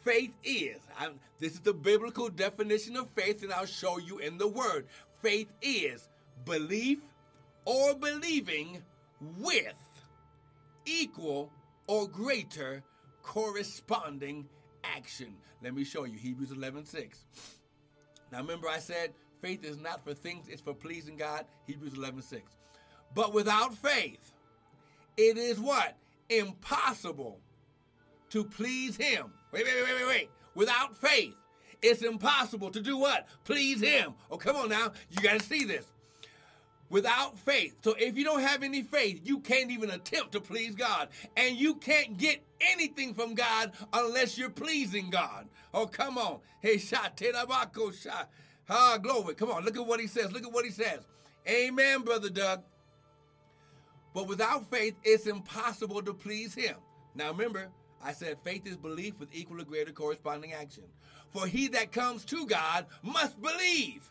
[0.04, 4.38] Faith is, I'm, this is the biblical definition of faith, and I'll show you in
[4.38, 4.86] the word.
[5.22, 6.08] Faith is
[6.46, 7.00] belief
[7.66, 8.84] or believing
[9.40, 9.74] with
[10.86, 11.52] equal
[11.88, 12.84] or greater
[13.24, 14.48] corresponding
[14.84, 15.36] action.
[15.64, 17.26] Let me show you Hebrews 11 6.
[18.32, 19.14] Now remember, I said
[19.46, 21.46] faith is not for things, it's for pleasing God.
[21.68, 22.42] Hebrews 11 6.
[23.14, 24.32] But without faith,
[25.18, 25.96] it is what?
[26.30, 27.40] Impossible
[28.32, 29.32] to please Him.
[29.52, 30.30] Wait, wait, wait, wait, wait.
[30.56, 31.36] Without faith,
[31.84, 33.28] it's impossible to do what?
[33.44, 34.16] Please Him.
[34.32, 34.92] Oh, come on now.
[35.12, 35.86] You got to see this
[36.90, 37.76] without faith.
[37.84, 41.10] So if you don't have any faith, you can't even attempt to please God.
[41.38, 45.48] And you can't get anything from God unless you're pleasing God.
[45.74, 46.40] Oh, come on.
[46.62, 47.22] Hey, shot.
[48.70, 49.36] Ah, glory.
[49.36, 50.32] Come on, look at what he says.
[50.32, 51.00] Look at what he says.
[51.48, 52.64] Amen, Brother Doug.
[54.14, 56.76] But without faith, it's impossible to please him.
[57.14, 57.68] Now remember,
[58.02, 60.84] I said faith is belief with equal or greater corresponding action.
[61.32, 64.10] For he that comes to God must believe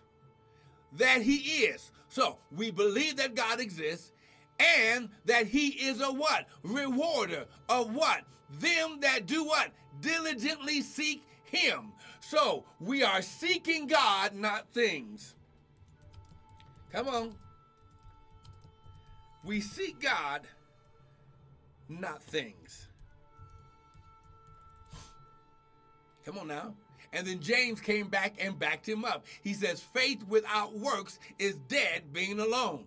[0.92, 1.90] that he is.
[2.08, 4.12] So we believe that God exists
[4.58, 6.46] and that he is a what?
[6.62, 8.22] Rewarder of what?
[8.60, 9.70] Them that do what?
[10.00, 11.24] Diligently seek
[11.54, 11.92] him.
[12.20, 15.34] So we are seeking God, not things.
[16.92, 17.34] Come on.
[19.44, 20.42] We seek God,
[21.88, 22.88] not things.
[26.24, 26.74] Come on now.
[27.12, 29.24] And then James came back and backed him up.
[29.42, 32.86] He says, faith without works is dead being alone.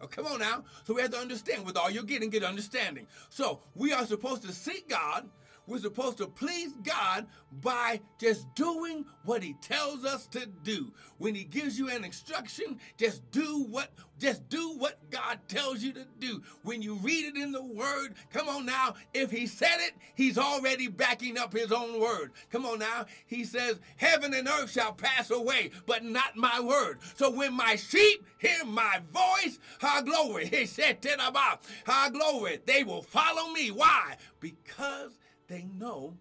[0.00, 0.64] Oh, come on now.
[0.84, 3.06] So we have to understand with all you're getting, get understanding.
[3.30, 5.28] So we are supposed to seek God.
[5.66, 7.26] We're supposed to please God
[7.62, 10.92] by just doing what he tells us to do.
[11.18, 15.92] When he gives you an instruction, just do what just do what God tells you
[15.92, 16.40] to do.
[16.62, 20.38] When you read it in the word, come on now, if he said it, he's
[20.38, 22.30] already backing up his own word.
[22.52, 23.06] Come on now.
[23.26, 27.76] He says, "Heaven and earth shall pass away, but not my word." So when my
[27.76, 33.02] sheep hear my voice, ha glory, he said to them, ah, ha glory, they will
[33.02, 33.70] follow me.
[33.70, 34.16] Why?
[34.40, 35.18] Because
[35.54, 36.12] they know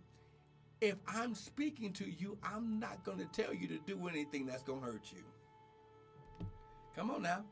[0.79, 4.61] if I'm speaking to you, I'm not going to tell you to do anything that's
[4.61, 5.23] going to hurt you.
[6.95, 7.43] Come on now.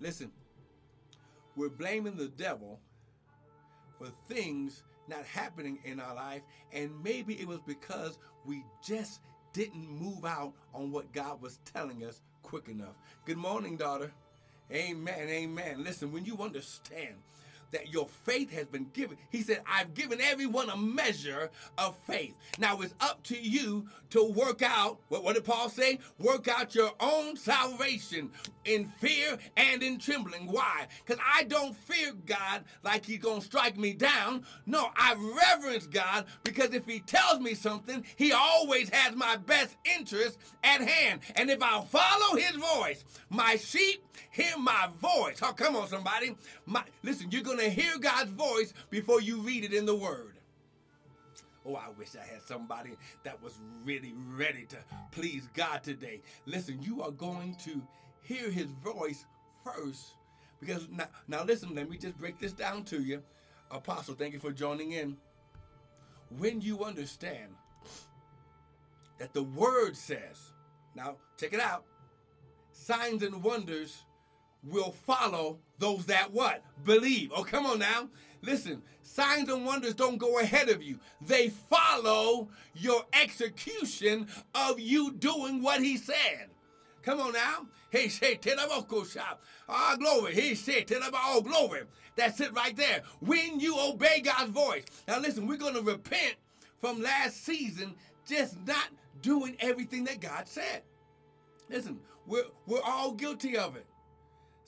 [0.00, 0.32] Listen,
[1.54, 2.80] we're blaming the devil
[3.98, 6.42] for things not happening in our life,
[6.72, 9.20] and maybe it was because we just
[9.52, 12.96] didn't move out on what God was telling us quick enough.
[13.26, 14.10] Good morning, daughter.
[14.72, 15.84] Amen, amen.
[15.84, 17.16] Listen, when you understand
[17.72, 19.16] that your faith has been given.
[19.30, 22.34] He said, I've given everyone a measure of faith.
[22.58, 25.98] Now it's up to you to work out, what, what did Paul say?
[26.18, 28.30] Work out your own salvation
[28.64, 30.46] in fear and in trembling.
[30.46, 30.86] Why?
[31.04, 34.44] Because I don't fear God like he's going to strike me down.
[34.66, 39.76] No, I reverence God because if he tells me something, he always has my best
[39.96, 41.20] interest at hand.
[41.36, 45.38] And if I follow his voice, my sheep hear my voice.
[45.42, 46.34] Oh, come on, somebody.
[46.66, 50.34] My, listen, you're going to hear God's voice before you read it in the Word.
[51.64, 53.54] Oh, I wish I had somebody that was
[53.84, 54.76] really ready to
[55.12, 56.20] please God today.
[56.44, 57.80] Listen, you are going to
[58.22, 59.24] hear his voice
[59.64, 60.14] first.
[60.60, 63.22] Because now, now listen, let me just break this down to you.
[63.70, 65.16] Apostle, thank you for joining in.
[66.38, 67.54] When you understand
[69.18, 70.52] that the word says,
[70.94, 71.84] now check it out,
[72.72, 74.04] signs and wonders
[74.64, 76.62] will follow those that what?
[76.84, 77.32] Believe.
[77.34, 78.08] Oh, come on now.
[78.42, 80.98] Listen, signs and wonders don't go ahead of you.
[81.20, 86.50] They follow your execution of you doing what he said.
[87.02, 87.66] Come on now.
[87.90, 89.42] He said, shop.
[89.68, 90.34] Ah, glory.
[90.34, 91.82] He said, oh, glory.
[92.16, 93.02] That's it right there.
[93.20, 94.84] When you obey God's voice.
[95.08, 96.36] Now listen, we're going to repent
[96.80, 97.94] from last season
[98.26, 98.88] just not
[99.20, 100.82] doing everything that God said.
[101.68, 103.86] Listen, we're, we're all guilty of it.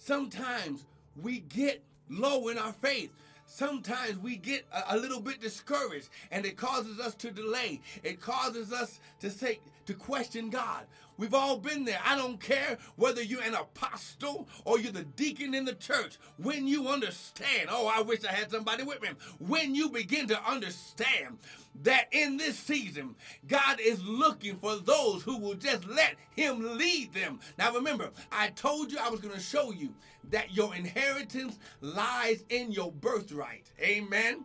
[0.05, 0.85] Sometimes
[1.23, 3.11] we get low in our faith.
[3.55, 7.81] Sometimes we get a, a, little bit discouraged and it causes us to delay.
[8.03, 10.87] It causes us to say, to question God.
[11.17, 12.01] We've all been there.
[12.05, 16.19] I don't care whether you're an apostle or you're the deacon in the church.
[16.37, 19.11] When you understand, oh, I wish I had somebody with me.
[19.39, 21.39] When you begin to understand
[21.83, 23.15] that in this season,
[23.47, 27.39] God is looking for those who will just let Him lead them.
[27.57, 29.95] Now, remember, I told you I was going to show you
[30.31, 33.71] that your inheritance lies in your birthright.
[33.81, 34.45] Amen.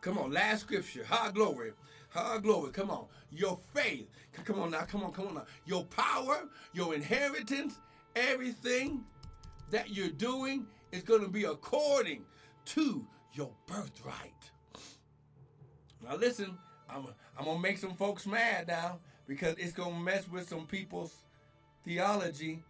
[0.00, 1.04] Come on, last scripture.
[1.04, 1.72] High glory.
[2.10, 2.70] High glory.
[2.72, 3.06] Come on.
[3.30, 4.08] Your faith.
[4.44, 4.82] Come on now.
[4.82, 5.12] Come on.
[5.12, 5.46] Come on now.
[5.66, 7.80] Your power, your inheritance,
[8.14, 9.04] everything
[9.70, 12.24] that you're doing is going to be according
[12.66, 14.50] to your birthright.
[16.02, 16.56] Now listen,
[16.88, 17.06] I'm,
[17.38, 20.66] I'm going to make some folks mad now because it's going to mess with some
[20.66, 21.14] people's
[21.84, 22.62] theology.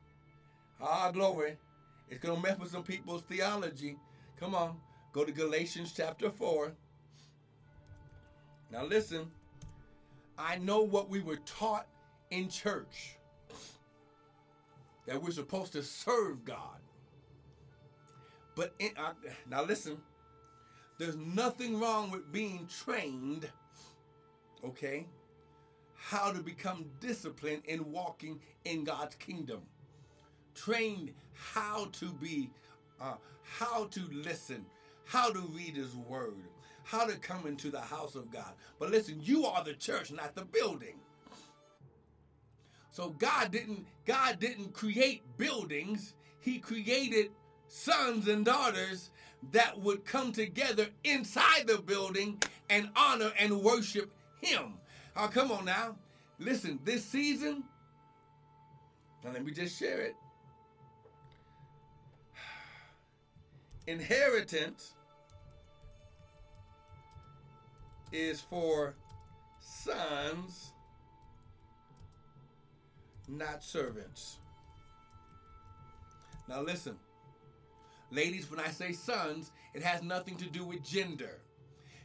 [0.80, 1.56] Ah, glory.
[2.08, 3.96] It's going to mess with some people's theology.
[4.38, 4.76] Come on.
[5.12, 6.72] Go to Galatians chapter 4.
[8.70, 9.30] Now listen.
[10.36, 11.86] I know what we were taught
[12.30, 13.16] in church
[15.06, 16.80] that we're supposed to serve God.
[18.56, 19.12] But in, uh,
[19.48, 19.98] now listen,
[20.98, 23.48] there's nothing wrong with being trained,
[24.64, 25.06] okay,
[25.94, 29.62] how to become disciplined in walking in God's kingdom.
[30.54, 32.50] Trained how to be,
[33.00, 34.64] uh, how to listen,
[35.04, 36.34] how to read His Word,
[36.84, 38.52] how to come into the house of God.
[38.78, 40.96] But listen, you are the church, not the building.
[42.90, 46.14] So God didn't God didn't create buildings.
[46.40, 47.30] He created
[47.66, 49.10] sons and daughters
[49.52, 52.40] that would come together inside the building
[52.70, 54.74] and honor and worship him.
[55.16, 55.96] Oh, come on now.
[56.38, 57.64] Listen, this season,
[59.24, 60.14] now let me just share it.
[63.86, 64.94] Inheritance
[68.12, 68.94] is for
[69.60, 70.72] sons,
[73.28, 74.38] not servants.
[76.48, 76.96] Now listen,
[78.10, 81.40] ladies, when I say sons, it has nothing to do with gender.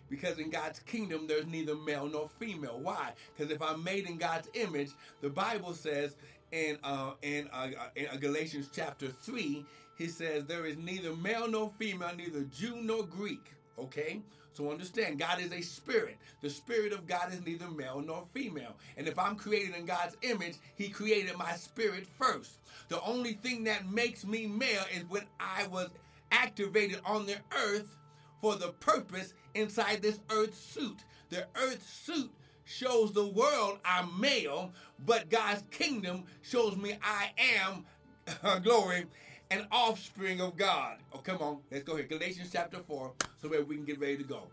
[0.09, 2.79] Because in God's kingdom, there's neither male nor female.
[2.81, 3.11] Why?
[3.37, 4.89] Because if I'm made in God's image,
[5.21, 6.15] the Bible says
[6.51, 9.65] in uh, in, uh, in uh, Galatians chapter three,
[9.99, 13.51] he says, There is neither male nor female, neither Jew nor Greek.
[13.77, 14.21] Okay?
[14.53, 16.17] So understand, God is a spirit.
[16.41, 18.75] The spirit of God is neither male nor female.
[18.97, 22.59] And if I'm created in God's image, He created my spirit first.
[22.87, 25.89] The only thing that makes me male is when I was
[26.31, 27.97] activated on the earth
[28.41, 31.03] for the purpose inside this earth suit.
[31.29, 32.31] The earth suit
[32.63, 34.71] shows the world I'm male,
[35.05, 39.05] but God's kingdom shows me I am, glory,
[39.51, 40.97] an offspring of God.
[41.13, 42.05] Oh, come on, let's go here.
[42.05, 44.43] Galatians chapter 4, so that we can get ready to go.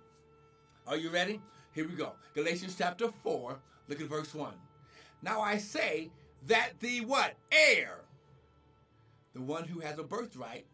[0.86, 1.40] Are you ready?
[1.72, 2.12] Here we go.
[2.34, 4.52] Galatians chapter 4, look at verse 1.
[5.22, 6.10] Now I say
[6.46, 7.34] that the what?
[7.52, 8.00] Heir,
[9.34, 10.64] the one who has a birthright,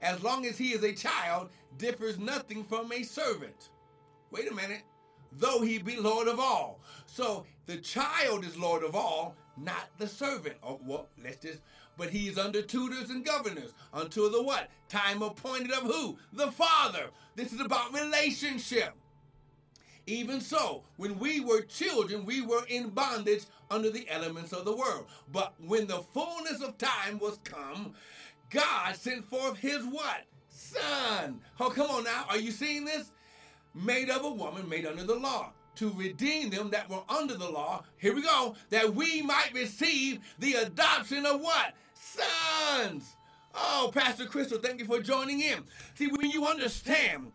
[0.00, 3.70] as long as he is a child, differs nothing from a servant.
[4.30, 4.82] Wait a minute.
[5.38, 6.80] Though he be Lord of all.
[7.06, 10.56] So the child is Lord of all, not the servant.
[10.62, 11.60] Oh, well, let's just
[11.96, 14.68] but he is under tutors and governors until the what?
[14.88, 16.18] Time appointed of who?
[16.32, 17.06] The Father.
[17.36, 18.94] This is about relationship.
[20.06, 24.76] Even so, when we were children, we were in bondage under the elements of the
[24.76, 25.06] world.
[25.30, 27.94] But when the fullness of time was come,
[28.50, 30.24] God sent forth his what?
[30.50, 31.40] Son.
[31.60, 32.24] Oh, come on now.
[32.28, 33.12] Are you seeing this?
[33.74, 37.48] Made of a woman, made under the law to redeem them that were under the
[37.48, 37.84] law.
[37.96, 38.54] Here we go.
[38.70, 41.74] That we might receive the adoption of what?
[42.16, 43.16] Sons.
[43.54, 45.64] Oh, Pastor Crystal, thank you for joining in.
[45.94, 47.32] See, when you understand,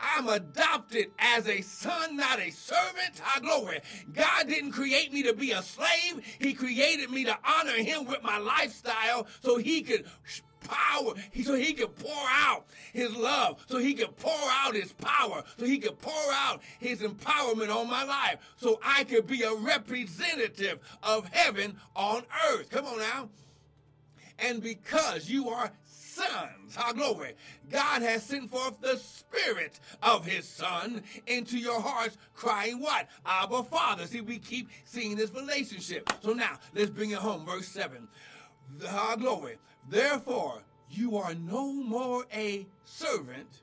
[0.00, 3.20] I'm adopted as a son, not a servant.
[3.20, 3.80] High glory.
[4.12, 6.24] God didn't create me to be a slave.
[6.40, 10.06] He created me to honor him with my lifestyle so he could
[10.62, 15.42] power so he could pour out his love, so he could pour out his power,
[15.58, 19.54] so he could pour out his empowerment on my life, so I could be a
[19.54, 22.70] representative of heaven on earth.
[22.70, 23.28] Come on now.
[24.38, 27.34] And because you are sons, our glory,
[27.70, 33.08] God has sent forth the spirit of his son into your hearts, crying what?
[33.24, 34.06] Abba Father.
[34.06, 36.10] See, we keep seeing this relationship.
[36.22, 37.46] So now, let's bring it home.
[37.46, 38.08] Verse 7.
[38.88, 39.58] Our glory.
[39.88, 43.62] Therefore, you are no more a servant,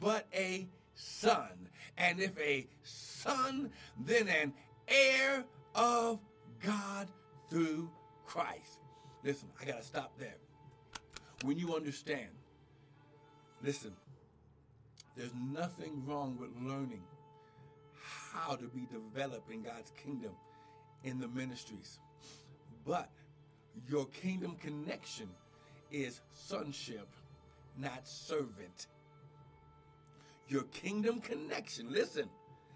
[0.00, 1.68] but a son.
[1.96, 3.70] And if a son,
[4.04, 4.52] then an
[4.88, 5.44] heir
[5.74, 6.18] of
[6.64, 7.08] God
[7.50, 7.90] through
[8.26, 8.73] Christ.
[9.24, 10.36] Listen, I got to stop there.
[11.42, 12.28] When you understand,
[13.62, 13.92] listen,
[15.16, 17.02] there's nothing wrong with learning
[18.32, 20.32] how to be developed in God's kingdom
[21.04, 21.98] in the ministries.
[22.86, 23.08] But
[23.88, 25.28] your kingdom connection
[25.90, 27.08] is sonship,
[27.78, 28.88] not servant.
[30.48, 32.28] Your kingdom connection, listen,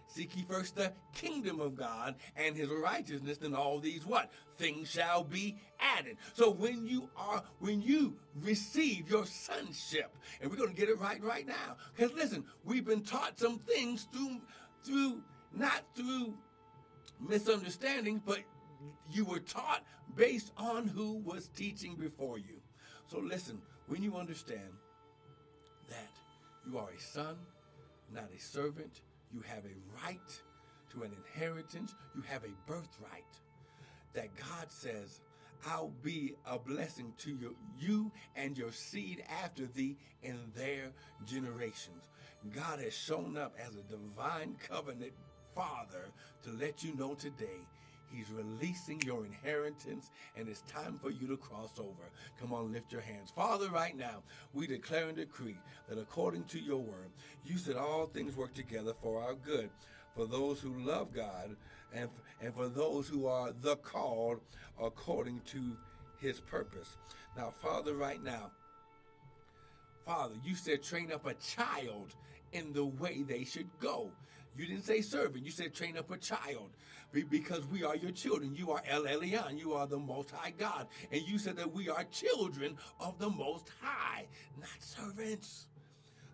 [0.09, 4.31] seek ye first the kingdom of God and his righteousness, then all these what?
[4.57, 6.17] Things shall be added.
[6.35, 10.99] So when you are, when you receive your sonship, and we're going to get it
[10.99, 11.77] right right now.
[11.95, 14.41] Because listen, we've been taught some things through,
[14.83, 16.35] through, not through
[17.21, 18.41] misunderstanding, but
[19.11, 19.85] you were taught
[20.17, 22.61] based on who was teaching before you.
[23.07, 24.73] So listen, when you understand
[25.89, 26.11] that
[26.67, 27.37] you are a son,
[28.13, 29.01] not a servant,
[29.33, 30.43] you have a right
[30.91, 33.25] to an inheritance, you have a birthright
[34.15, 35.21] that God says,
[35.67, 37.37] I'll be a blessing to
[37.79, 40.93] you, and your seed after thee in their
[41.27, 42.11] generations.
[42.55, 45.13] God has shown up as a divine covenant
[45.55, 46.07] father
[46.45, 47.67] to let you know today
[48.11, 52.11] He's releasing your inheritance, and it's time for you to cross over.
[52.41, 53.31] Come on, lift your hands.
[53.35, 54.23] Father, right now,
[54.55, 57.11] we declare and decree that according to your word,
[57.45, 59.71] you said all things work together for our good,
[60.15, 61.57] for those who love God,
[61.95, 62.09] and,
[62.41, 64.41] and for those who are the called
[64.81, 65.77] according to
[66.21, 66.97] his purpose.
[67.37, 68.51] Now, Father, right now,
[70.05, 72.15] Father, you said train up a child
[72.53, 74.11] in the way they should go.
[74.57, 76.71] You didn't say servant, you said train up a child
[77.13, 78.55] because we are your children.
[78.55, 79.59] You are El Elyon.
[79.59, 80.87] You are the Most High God.
[81.11, 84.27] And you said that we are children of the Most High,
[84.59, 85.67] not servants.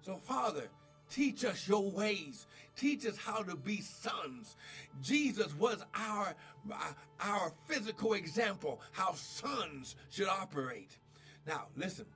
[0.03, 0.69] So, Father,
[1.11, 2.47] teach us your ways.
[2.77, 4.57] Teach us how to be sons.
[5.01, 6.35] Jesus was our,
[6.73, 10.99] uh, our physical example, how sons should operate.
[11.47, 12.07] Now, listen,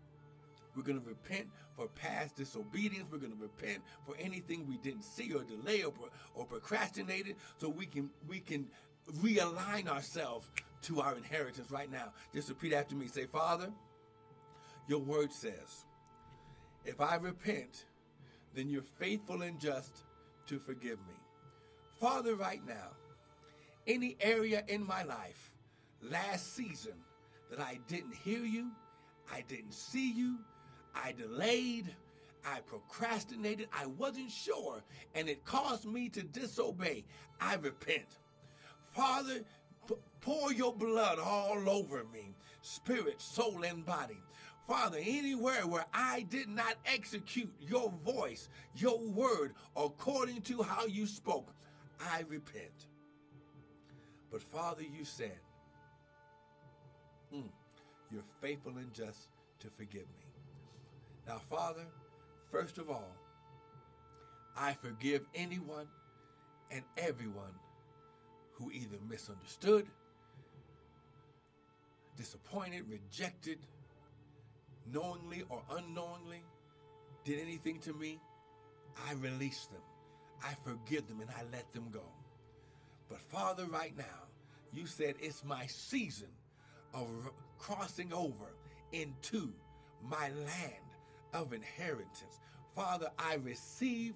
[0.74, 1.46] we're going to repent
[1.78, 3.06] for past disobedience.
[3.10, 5.92] We're going to repent for anything we didn't see or delay or,
[6.34, 8.66] or procrastinated so we can we can
[9.20, 10.50] realign ourselves
[10.82, 12.12] to our inheritance right now.
[12.34, 13.06] Just repeat after me.
[13.06, 13.70] Say, Father,
[14.88, 15.86] your word says,
[16.84, 17.84] if I repent,
[18.54, 20.04] then you're faithful and just
[20.46, 21.14] to forgive me.
[22.00, 22.96] Father, right now,
[23.86, 25.52] any area in my life
[26.02, 26.94] last season
[27.50, 28.70] that I didn't hear you,
[29.32, 30.38] I didn't see you.
[30.94, 31.94] I delayed.
[32.46, 33.68] I procrastinated.
[33.72, 34.82] I wasn't sure,
[35.14, 37.04] and it caused me to disobey.
[37.40, 38.18] I repent.
[38.92, 39.44] Father,
[40.20, 44.18] pour your blood all over me, spirit, soul, and body.
[44.66, 51.06] Father, anywhere where I did not execute your voice, your word, according to how you
[51.06, 51.54] spoke,
[52.00, 52.86] I repent.
[54.30, 55.38] But Father, you said,
[57.34, 57.48] mm,
[58.10, 59.28] you're faithful and just
[59.60, 60.27] to forgive me.
[61.28, 61.84] Now, Father,
[62.50, 63.14] first of all,
[64.56, 65.86] I forgive anyone
[66.70, 67.52] and everyone
[68.54, 69.86] who either misunderstood,
[72.16, 73.58] disappointed, rejected,
[74.90, 76.42] knowingly or unknowingly,
[77.24, 78.18] did anything to me.
[79.06, 79.82] I release them.
[80.42, 82.04] I forgive them and I let them go.
[83.10, 84.04] But Father, right now,
[84.72, 86.28] you said it's my season
[86.94, 87.06] of
[87.58, 88.54] crossing over
[88.92, 89.52] into
[90.02, 90.87] my land
[91.32, 92.40] of inheritance.
[92.74, 94.14] Father, I receive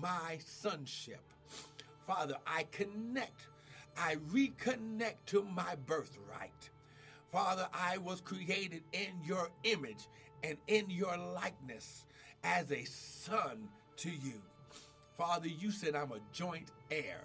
[0.00, 1.22] my sonship.
[2.06, 3.48] Father, I connect,
[3.96, 6.70] I reconnect to my birthright.
[7.30, 10.08] Father, I was created in your image
[10.42, 12.04] and in your likeness
[12.44, 14.42] as a son to you.
[15.16, 17.24] Father, you said I'm a joint heir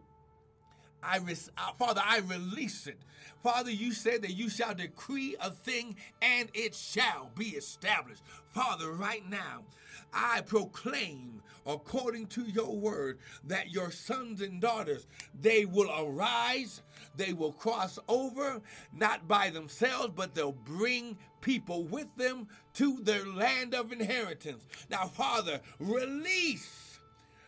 [1.06, 2.98] I res- uh, Father, I release it.
[3.44, 8.24] Father, you said that you shall decree a thing and it shall be established.
[8.54, 9.64] Father, right now,
[10.14, 15.08] I proclaim according to your word that your sons and daughters
[15.42, 16.82] they will arise
[17.18, 18.62] they will cross over
[18.94, 25.06] not by themselves but they'll bring people with them to their land of inheritance now
[25.08, 26.85] father release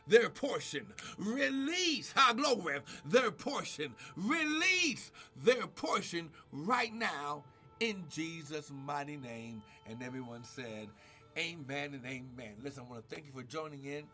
[0.07, 0.87] their portion.
[1.17, 3.93] Release, high glory, their portion.
[4.15, 5.11] Release
[5.43, 7.43] their portion right now
[7.79, 9.61] in Jesus' mighty name.
[9.87, 10.89] And everyone said,
[11.37, 12.55] Amen and amen.
[12.63, 14.05] Listen, I want to thank you for joining in.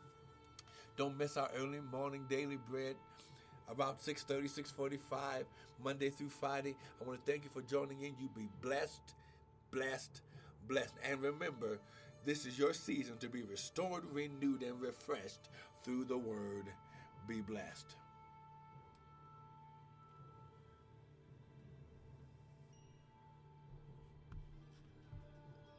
[0.97, 2.95] Don't miss our early morning daily bread
[3.69, 4.43] about 6.30,
[4.75, 5.45] 6.45,
[5.83, 6.75] Monday through Friday.
[7.01, 8.15] I want to thank you for joining in.
[8.19, 9.15] You be blessed,
[9.71, 10.21] blessed,
[10.67, 10.93] blessed.
[11.03, 11.79] And remember,
[12.25, 15.49] this is your season to be restored, renewed, and refreshed
[15.83, 16.69] through the word.
[17.27, 17.95] Be blessed.